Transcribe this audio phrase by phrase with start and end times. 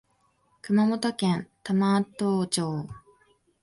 [0.63, 2.87] 熊本県玉東町